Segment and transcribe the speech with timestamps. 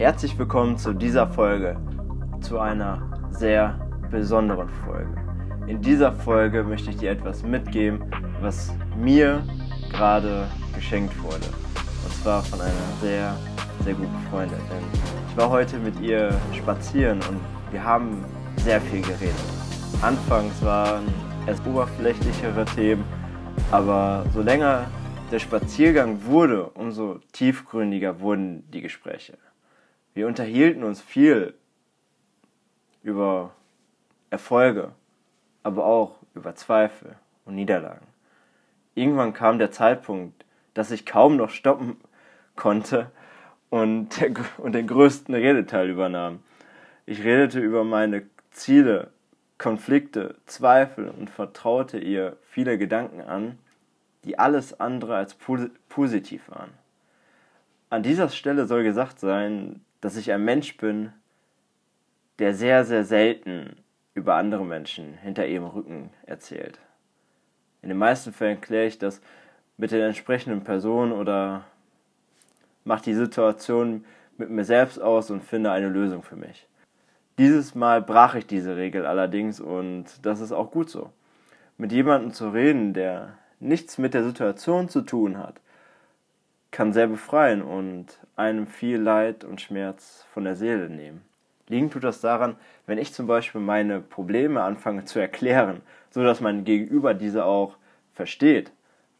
[0.00, 1.76] Herzlich willkommen zu dieser Folge,
[2.40, 5.14] zu einer sehr besonderen Folge.
[5.66, 8.10] In dieser Folge möchte ich dir etwas mitgeben,
[8.40, 9.42] was mir
[9.90, 11.44] gerade geschenkt wurde.
[12.02, 13.36] Und zwar von einer sehr,
[13.84, 14.56] sehr guten Freundin.
[14.70, 17.38] Denn ich war heute mit ihr spazieren und
[17.70, 18.24] wir haben
[18.56, 19.34] sehr viel geredet.
[20.00, 21.04] Anfangs waren
[21.46, 23.04] es oberflächlichere Themen,
[23.70, 24.86] aber so länger
[25.30, 29.36] der Spaziergang wurde, umso tiefgründiger wurden die Gespräche.
[30.14, 31.54] Wir unterhielten uns viel
[33.02, 33.52] über
[34.30, 34.92] Erfolge,
[35.62, 37.14] aber auch über Zweifel
[37.44, 38.06] und Niederlagen.
[38.94, 41.96] Irgendwann kam der Zeitpunkt, dass ich kaum noch stoppen
[42.56, 43.10] konnte
[43.70, 46.40] und, der, und den größten Redeteil übernahm.
[47.06, 49.10] Ich redete über meine Ziele,
[49.58, 53.58] Konflikte, Zweifel und vertraute ihr viele Gedanken an,
[54.24, 55.36] die alles andere als
[55.88, 56.70] positiv waren.
[57.90, 61.12] An dieser Stelle soll gesagt sein, dass ich ein Mensch bin,
[62.38, 63.76] der sehr, sehr selten
[64.14, 66.78] über andere Menschen hinter ihrem Rücken erzählt.
[67.82, 69.20] In den meisten Fällen kläre ich das
[69.76, 71.64] mit den entsprechenden Personen oder
[72.84, 74.04] mache die Situation
[74.36, 76.66] mit mir selbst aus und finde eine Lösung für mich.
[77.38, 81.10] Dieses Mal brach ich diese Regel allerdings und das ist auch gut so.
[81.78, 85.60] Mit jemandem zu reden, der nichts mit der Situation zu tun hat,
[86.70, 91.22] kann sehr befreien und einem viel Leid und Schmerz von der Seele nehmen.
[91.68, 96.40] Liegen tut das daran, wenn ich zum Beispiel meine Probleme anfange zu erklären, so dass
[96.40, 97.76] mein Gegenüber diese auch
[98.12, 98.72] versteht,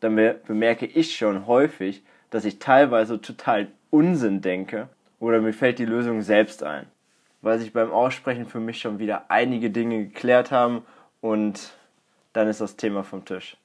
[0.00, 4.88] dann bemerke ich schon häufig, dass ich teilweise total Unsinn denke
[5.20, 6.86] oder mir fällt die Lösung selbst ein,
[7.42, 10.84] weil sich beim Aussprechen für mich schon wieder einige Dinge geklärt haben
[11.20, 11.74] und
[12.32, 13.56] dann ist das Thema vom Tisch.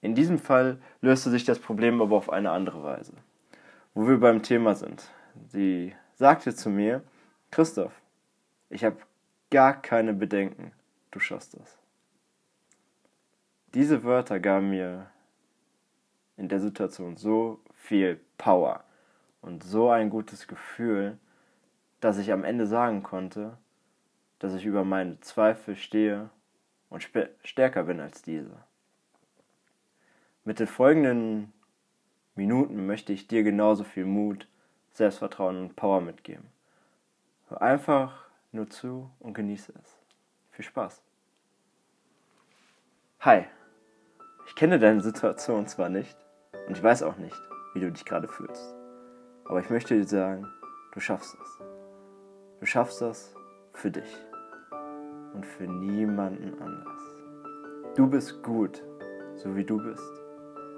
[0.00, 3.12] In diesem Fall löste sich das Problem aber auf eine andere Weise.
[3.94, 5.10] Wo wir beim Thema sind.
[5.48, 7.02] Sie sagte zu mir,
[7.50, 7.92] Christoph,
[8.70, 8.98] ich habe
[9.50, 10.72] gar keine Bedenken,
[11.10, 11.78] du schaffst das.
[13.74, 15.10] Diese Wörter gaben mir
[16.36, 18.84] in der Situation so viel Power
[19.42, 21.18] und so ein gutes Gefühl,
[22.00, 23.58] dass ich am Ende sagen konnte,
[24.38, 26.30] dass ich über meine Zweifel stehe
[26.88, 27.08] und
[27.42, 28.56] stärker bin als diese.
[30.48, 31.52] Mit den folgenden
[32.34, 34.48] Minuten möchte ich dir genauso viel Mut,
[34.92, 36.46] Selbstvertrauen und Power mitgeben.
[37.48, 39.98] Hör einfach nur zu und genieße es.
[40.52, 41.02] Viel Spaß.
[43.20, 43.44] Hi,
[44.46, 46.16] ich kenne deine Situation zwar nicht
[46.66, 47.38] und ich weiß auch nicht,
[47.74, 48.74] wie du dich gerade fühlst,
[49.44, 50.50] aber ich möchte dir sagen,
[50.94, 51.58] du schaffst es.
[52.60, 53.34] Du schaffst das
[53.74, 54.16] für dich
[55.34, 57.02] und für niemanden anders.
[57.96, 58.82] Du bist gut,
[59.36, 60.27] so wie du bist.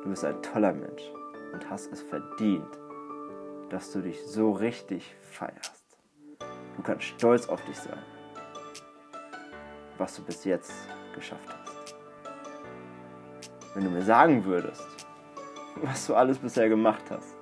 [0.03, 1.03] Du bist ein toller Mensch
[1.53, 2.79] und hast es verdient,
[3.69, 5.99] dass du dich so richtig feierst.
[6.77, 8.03] Du kannst stolz auf dich sein,
[9.99, 10.73] was du bis jetzt
[11.15, 11.95] geschafft hast.
[13.75, 14.87] Wenn du mir sagen würdest,
[15.77, 17.37] was du alles bisher gemacht hast,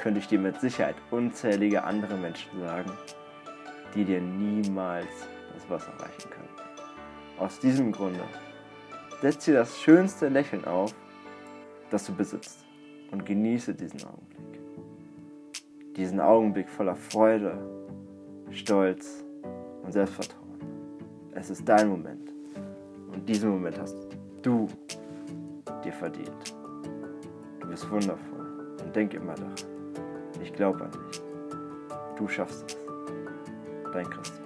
[0.00, 2.90] könnte ich dir mit Sicherheit unzählige andere Menschen sagen,
[3.94, 5.06] die dir niemals
[5.54, 6.48] das Wasser reichen können.
[7.38, 8.24] Aus diesem Grunde
[9.22, 10.92] setz dir das schönste Lächeln auf,
[11.90, 12.64] das du besitzt.
[13.10, 14.60] Und genieße diesen Augenblick.
[15.96, 17.58] Diesen Augenblick voller Freude,
[18.50, 19.24] Stolz
[19.82, 20.46] und Selbstvertrauen.
[21.32, 22.32] Es ist dein Moment.
[23.12, 23.96] Und diesen Moment hast
[24.42, 24.66] du
[25.84, 26.54] dir verdient.
[27.60, 28.76] Du bist wundervoll.
[28.84, 29.54] Und denk immer daran.
[30.42, 31.22] Ich glaube an dich.
[32.16, 32.76] Du schaffst es.
[33.92, 34.45] Dein Christus.